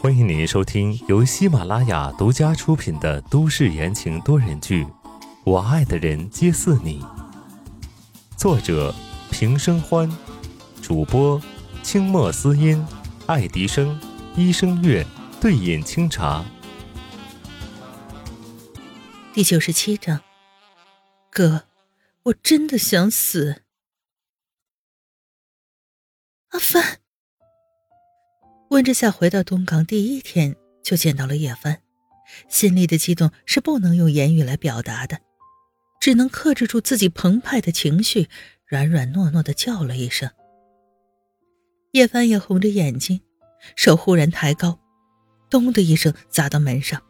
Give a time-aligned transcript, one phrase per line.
[0.00, 4.84] 欢迎您收听由喜马拉雅独家出品的都市言情多人剧
[5.44, 7.00] 《我爱的人皆似你》，
[8.36, 8.92] 作者
[9.30, 10.10] 平生欢，
[10.82, 11.40] 主播
[11.84, 12.84] 清墨思音、
[13.26, 14.00] 爱迪生、
[14.34, 15.06] 一生月、
[15.40, 16.44] 对饮清茶。
[19.32, 20.20] 第九十七章，
[21.30, 21.66] 哥，
[22.24, 23.62] 我真的想死。
[26.48, 26.98] 阿帆，
[28.74, 31.78] 温之夏回到东港第一天就见到了叶帆，
[32.48, 35.20] 心里的激动是不能用言语来表达的，
[36.00, 38.28] 只能克制住自己澎湃的情绪，
[38.66, 40.28] 软软糯糯的叫了一声。
[41.92, 43.20] 叶帆也红着眼睛，
[43.76, 44.80] 手忽然抬高，
[45.48, 47.00] 咚的一声砸到门上。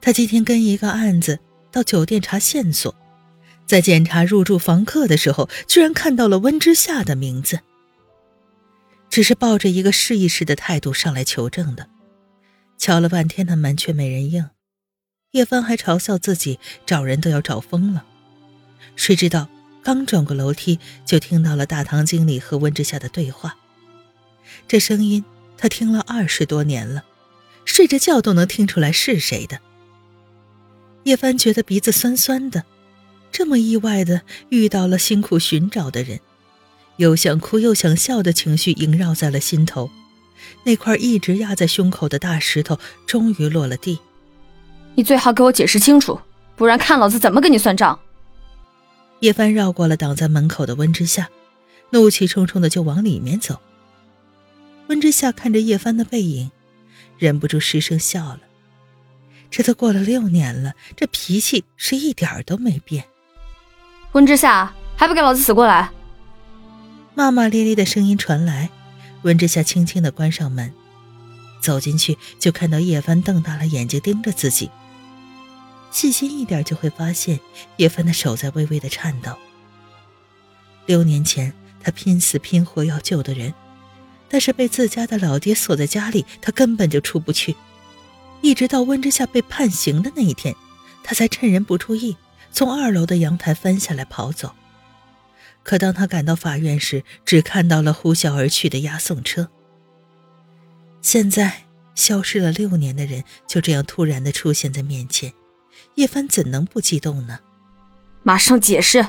[0.00, 1.38] 他今天跟一个案子
[1.70, 2.92] 到酒店查线索，
[3.68, 7.60] 在检查入住房客的时候，居然看到了温之夏的名字。
[9.14, 11.88] 只是抱着一个试一试的态度上来求证的，
[12.76, 14.50] 敲了半天的门却没人应。
[15.30, 18.04] 叶帆还嘲笑自己找人都要找疯了，
[18.96, 19.48] 谁知道
[19.84, 23.56] 刚转过楼梯就听到了大堂经理和温之夏的对话。
[24.66, 25.24] 这声音
[25.56, 27.04] 他听了二十多年了，
[27.64, 29.60] 睡着觉都能听出来是谁的。
[31.04, 32.64] 叶帆觉得鼻子酸酸的，
[33.30, 36.18] 这么意外的遇到了辛苦寻找的人。
[36.96, 39.90] 又想哭又想笑的情绪萦绕在了心头，
[40.64, 43.98] 那块一直压在胸口的大石头终于落了地。
[44.94, 46.20] 你最好给我解释清楚，
[46.54, 47.98] 不然看老子怎么跟你算账！
[49.20, 51.28] 叶帆绕过了挡在门口的温之夏，
[51.90, 53.60] 怒气冲冲的就往里面走。
[54.88, 56.50] 温之夏看着叶帆的背影，
[57.18, 58.40] 忍不住失声笑了。
[59.50, 63.04] 这都过了六年了，这脾气是一点都没变。
[64.12, 65.90] 温之夏，还不给老子死过来！
[67.16, 68.70] 骂骂咧咧的声音传来，
[69.22, 70.72] 温之夏轻轻的关上门，
[71.60, 74.68] 走进去就看到叶帆瞪大了眼睛盯着自己。
[75.92, 77.38] 细心一点就会发现，
[77.76, 79.30] 叶帆的手在微微的颤抖。
[80.86, 83.54] 六年前他拼死拼活要救的人，
[84.28, 87.54] 但是被自家的老爹锁在家里，他根本就出不去。
[88.40, 90.52] 一直到温之夏被判刑的那一天，
[91.04, 92.16] 他才趁人不注意
[92.50, 94.52] 从二楼的阳台翻下来跑走。
[95.64, 99.50] 可当他赶到法院时，只看到了呼啸而去的押送车。
[101.00, 101.64] 现在
[101.94, 105.32] 消失了六年的人就这样突然的出现在面前，
[105.96, 107.40] 叶帆怎能不激动呢？
[108.22, 109.04] 马上解释！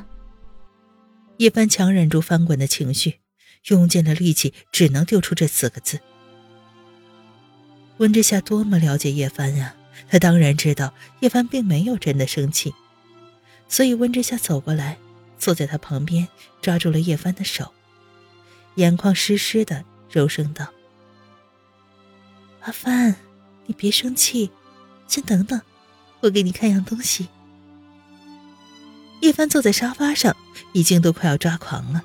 [1.37, 3.19] 叶帆强忍住翻滚的情绪，
[3.67, 5.99] 用尽了力气，只能丢出这四个字。
[7.97, 9.75] 温之夏多么了解叶帆呀，
[10.09, 12.73] 他当然知道叶帆并没有真的生气，
[13.67, 14.97] 所以温之夏走过来。
[15.45, 16.27] 坐在他旁边，
[16.59, 17.71] 抓住了叶帆的手，
[18.77, 20.65] 眼眶湿湿的，柔声道
[22.65, 23.15] ：“阿帆，
[23.67, 24.49] 你别生气，
[25.07, 25.61] 先等等，
[26.21, 27.27] 我给你看样东西。”
[29.21, 30.35] 叶帆坐在沙发上，
[30.73, 32.01] 已经都快要抓狂了。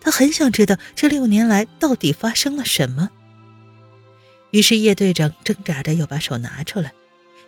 [0.00, 3.10] 他很想知道这六年来到底发生了什么。
[4.50, 6.92] 于是叶队长挣扎着要把手拿出来，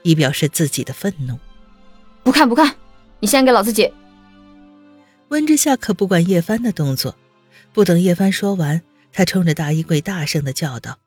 [0.05, 1.41] 以表示自己的愤怒。
[2.23, 2.77] “不看不看，
[3.19, 3.93] 你先给老子解。”
[5.29, 7.15] 温之夏可不管叶帆的动作，
[7.73, 8.81] 不等叶帆说完，
[9.13, 10.99] 他冲着大衣柜大声的叫道：“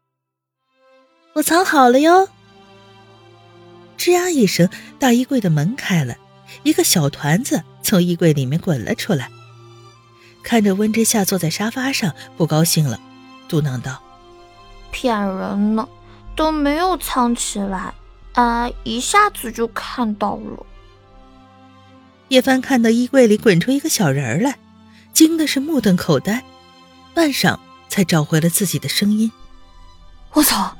[1.33, 2.29] 我藏好了哟！”
[3.97, 6.15] 吱呀一声，大衣柜的门开了，
[6.63, 9.29] 一个小团子从衣柜里面滚了出来，
[10.43, 12.99] 看着温之夏坐在沙发上，不高兴了，
[13.47, 14.01] 嘟囔道
[14.91, 15.87] ：“骗人呢，
[16.35, 17.93] 都没有藏起来，
[18.33, 20.65] 啊，一下子就看到了。”
[22.31, 24.57] 叶帆看到衣柜里滚出一个小人来，
[25.11, 26.41] 惊的是目瞪口呆，
[27.13, 27.59] 半晌
[27.89, 29.29] 才找回了自己的声音
[30.31, 30.73] ：“我操，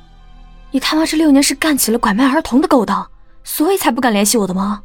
[0.70, 3.06] 你他妈这六年是干起了拐卖儿童的勾当，
[3.44, 4.82] 所以才不敢联系我的吗？”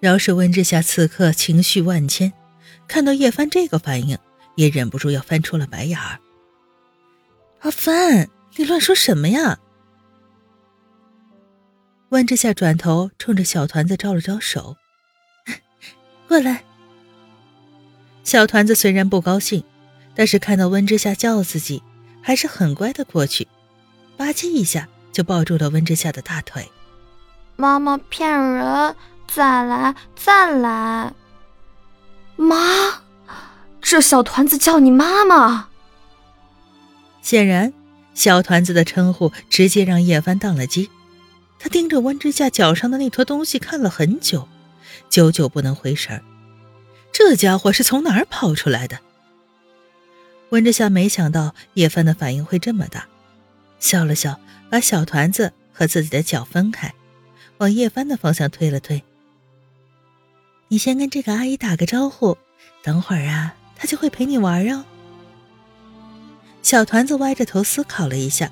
[0.00, 2.30] 饶是温之夏此刻情绪万千，
[2.86, 4.18] 看到叶帆这个反应，
[4.56, 6.20] 也忍不住要翻出了白眼儿。
[7.60, 9.58] 阿帆，你乱说什么呀？
[12.10, 14.76] 温之夏转头冲着小团子招了招手。
[16.32, 16.64] 过来，
[18.24, 19.62] 小团子虽然不高兴，
[20.14, 21.82] 但是看到温之夏叫自己，
[22.22, 23.46] 还是很乖的过去，
[24.16, 26.66] 吧唧一下就抱住了温之夏的大腿。
[27.56, 28.96] 妈妈骗人，
[29.28, 31.12] 再来再来。
[32.36, 33.02] 妈，
[33.82, 35.68] 这小团子叫你妈妈。
[37.20, 37.74] 显然，
[38.14, 40.88] 小团子的称呼直接让叶帆当了机，
[41.58, 44.48] 他盯着温之夏脚上的那坨东西看了很久。
[45.08, 46.22] 久久不能回神儿，
[47.12, 48.98] 这家伙是从哪儿跑出来的？
[50.50, 53.06] 温之夏没想到叶帆的反应会这么大，
[53.78, 54.38] 笑了笑，
[54.70, 56.92] 把小团子和自己的脚分开，
[57.58, 59.02] 往叶帆的方向推了推。
[60.68, 62.36] 你先跟这个阿姨打个招呼，
[62.82, 64.84] 等会儿啊，她就会陪你玩哦。
[66.62, 68.50] 小团子歪着头思考了一下，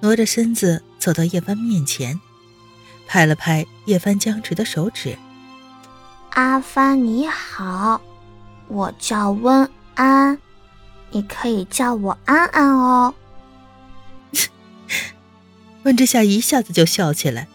[0.00, 2.20] 挪着身子走到叶帆面前，
[3.06, 5.16] 拍了拍叶帆僵直的手指
[6.34, 8.00] ：“阿帆你好，
[8.68, 10.38] 我叫温安。”
[11.10, 13.14] 你可以叫我安安哦。
[15.84, 17.46] 温之夏一下子就笑起来，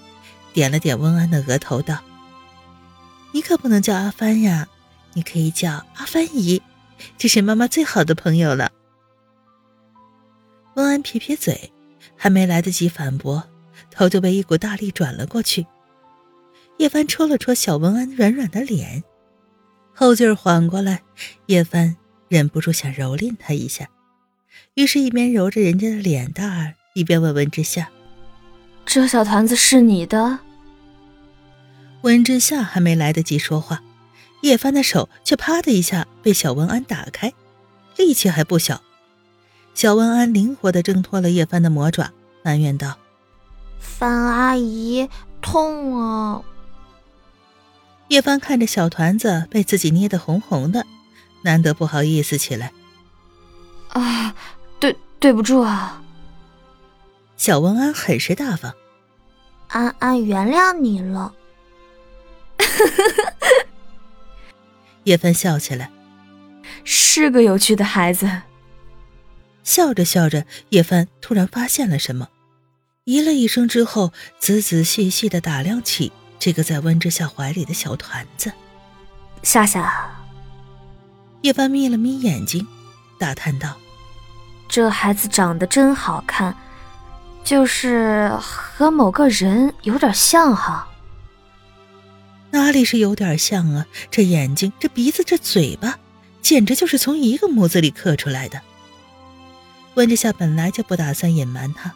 [0.53, 1.99] 点了点温安的额头，道
[3.33, 4.69] ：“你可不能叫阿帆呀，
[5.13, 6.61] 你可以叫阿帆姨，
[7.17, 8.71] 这是妈妈最好的朋友了。”
[10.75, 11.73] 温安撇撇嘴，
[12.15, 13.43] 还没来得及反驳，
[13.91, 15.67] 头就被一股大力转了过去。
[16.79, 19.03] 叶帆戳了戳小文安软软的脸，
[19.93, 21.03] 后劲儿缓过来，
[21.45, 21.95] 叶帆。
[22.29, 23.89] 忍不住想蹂躏他一下，
[24.75, 27.89] 于是，一边揉着人家的脸蛋儿，一边问温之夏
[28.85, 30.37] ：“这小团子是你的？”
[32.01, 33.81] 温之夏还没来得及说话，
[34.43, 37.33] 叶帆的手却啪的一下被小文安打开，
[37.97, 38.79] 力气还不小。
[39.73, 42.11] 小文安灵活地挣脱了叶帆的魔爪，
[42.43, 42.95] 埋怨道
[43.81, 45.09] ：“范阿姨，
[45.41, 46.43] 痛啊！”
[48.09, 50.85] 叶帆看着小团子被自己捏得红红的。
[51.41, 52.73] 难得不好意思起来，
[53.87, 54.35] 啊，
[54.77, 56.03] 对对不住啊。
[57.37, 58.75] 小文安很是大方，
[59.69, 61.33] 安安原谅你了。
[65.05, 65.89] 叶帆笑起来，
[66.83, 68.29] 是个有趣的孩子。
[69.63, 72.27] 笑着笑着，叶帆突然发现了什么，
[73.05, 78.51] 咦了一声之后，仔仔细细的打量起这个在温之夏怀里的小团子，
[79.43, 80.09] 夏夏。
[81.41, 82.65] 叶帆眯了眯眼睛，
[83.17, 83.75] 打探道
[84.67, 86.55] ：“这孩子长得真好看，
[87.43, 90.87] 就是和某个人有点像哈。
[92.51, 93.85] 哪里是有点像啊？
[94.09, 95.99] 这眼睛、这鼻子、这嘴巴，
[96.41, 98.61] 简直就是从一个模子里刻出来的。”
[99.95, 101.93] 温之夏本来就不打算隐瞒他，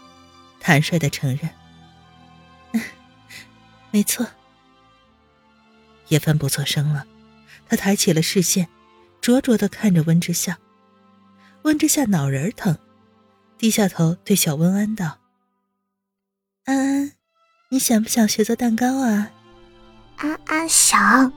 [0.59, 1.49] 坦率的承认
[3.93, 4.27] ：“没错。”
[6.09, 7.05] 叶帆不作声了，
[7.69, 8.67] 他抬起了视线。
[9.21, 10.57] 灼灼的看着温之夏，
[11.61, 12.77] 温之夏脑仁疼，
[13.57, 15.19] 低下头对小温安道
[16.67, 17.13] ：“安安，
[17.69, 19.31] 你想不想学做蛋糕啊？”
[20.19, 21.31] 安安想。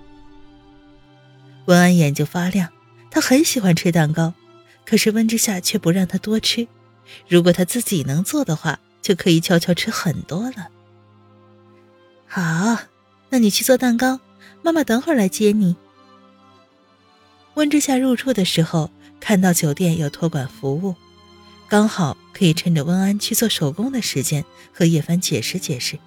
[1.66, 2.72] 温安眼睛发亮，
[3.08, 4.34] 他很喜欢吃蛋糕，
[4.84, 6.66] 可是温之夏却不让他多吃。
[7.28, 10.66] 如果他自己能做的话，就可以悄悄吃很多了。
[12.36, 12.78] 好，
[13.30, 14.20] 那你去做蛋糕，
[14.62, 15.74] 妈妈等会儿来接你。
[17.54, 20.94] 温之夏入住的时候，看到酒店有托管服务，
[21.66, 25.98] 刚好可以趁着温安去做手工的时间和叶帆解释解释。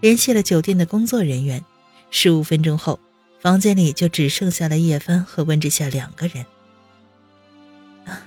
[0.00, 1.62] 联系了酒店的工作人员，
[2.10, 2.98] 十五分钟后，
[3.40, 6.46] 房间里就只剩下了叶帆和温之夏两个人。
[8.06, 8.24] 啊，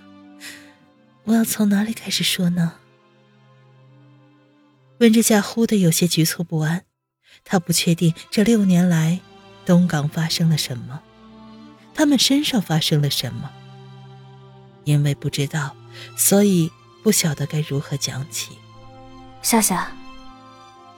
[1.24, 2.74] 我要从哪里开始说呢？
[5.00, 6.84] 温之夏忽的有些局促不安，
[7.44, 9.20] 他不确定这六年来
[9.66, 11.02] 东港发生了什么。
[11.94, 13.50] 他们身上发生了什么？
[14.84, 15.76] 因为不知道，
[16.18, 16.72] 所以
[17.04, 18.58] 不晓得该如何讲起。
[19.42, 19.92] 夏夏，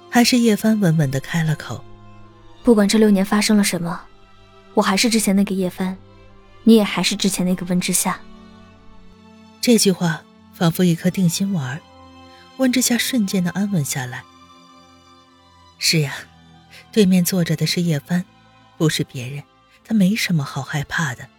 [0.10, 1.84] 还是叶帆稳稳的开了口。
[2.64, 4.02] 不管这六年发生了什么，
[4.74, 5.98] 我还是之前那个叶帆，
[6.64, 8.20] 你也还是之前那个温之夏。
[9.62, 10.22] 这句话
[10.54, 11.80] 仿佛一颗定心丸，
[12.58, 14.24] 温之夏瞬间的安稳下来。
[15.80, 16.16] 是呀，
[16.92, 18.26] 对面坐着的是叶帆，
[18.78, 19.44] 不是别人。
[19.84, 21.30] 他没什么好害怕的，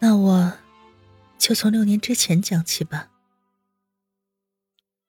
[0.00, 0.52] 那我
[1.38, 3.08] 就从六年之前讲起吧。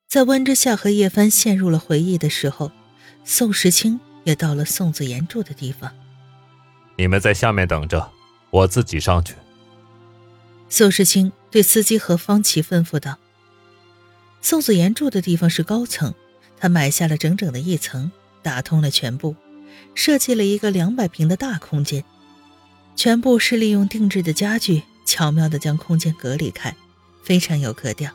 [0.08, 2.72] 在温之夏和叶帆陷入了回忆的时候，
[3.26, 5.94] 宋时清也到了宋子言住的地方。
[6.98, 8.10] 你们在下面等着，
[8.52, 9.36] 我自己上去。
[10.70, 13.18] 宋时清对司机和方琦吩咐道
[14.42, 16.14] ：“宋子妍住的地方是高层，
[16.60, 19.36] 他买下了整整的一层，打通了全部。”
[19.94, 22.04] 设计了一个两百平的大空间，
[22.96, 26.74] 全部是利用定制的家具，巧妙地将空间隔离开，
[27.24, 28.12] 非常有格调。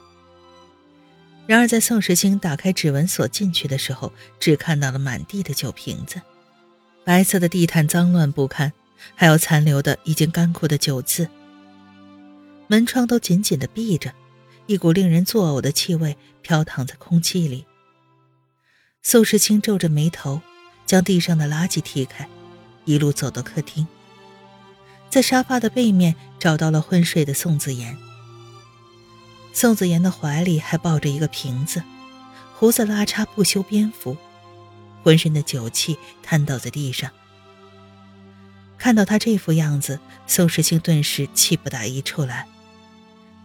[1.46, 6.20] 然而，在宋时清打开指纹锁进去的时候，只看到了满地的酒瓶子，
[7.04, 8.72] 白色的地毯脏乱不堪，
[9.14, 11.28] 还有残留的已经干枯的酒渍。
[12.68, 14.12] 门窗都紧紧地闭着，
[14.66, 17.64] 一股令人作呕的气味飘淌在空气里。
[19.02, 20.40] 宋时清皱着眉头。
[20.86, 22.28] 将地上的垃圾踢开，
[22.84, 23.84] 一路走到客厅。
[25.10, 27.98] 在沙发的背面找到了昏睡的宋子妍。
[29.52, 31.82] 宋子妍的怀里还抱着一个瓶子，
[32.54, 34.16] 胡子拉碴，不修边幅，
[35.02, 37.10] 浑身的酒气瘫倒在地上。
[38.78, 42.46] 看到他这副样子，宋时清顿时气不打一处来，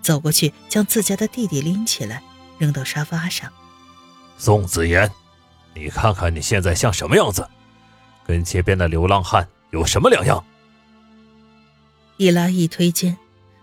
[0.01, 2.23] 走过去将自家的弟弟拎起来，
[2.57, 3.51] 扔到沙发上。
[4.37, 5.09] 宋子言，
[5.75, 7.47] 你看看你现在像什么样子，
[8.25, 10.43] 跟街边的流浪汉有什么两样？
[12.17, 13.17] 一拉一推间，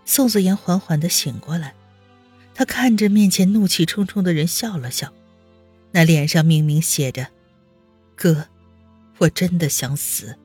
[0.05, 1.73] 宋子言缓缓的醒过来，
[2.53, 5.13] 他看着面前怒气冲冲的人笑了笑，
[5.91, 7.27] 那脸上明明写着
[8.15, 8.47] ：“哥，
[9.19, 10.37] 我真的想死。”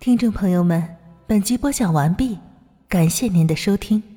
[0.00, 0.96] 听众朋友们，
[1.26, 2.38] 本集播讲完毕，
[2.90, 4.09] 感谢您的收听。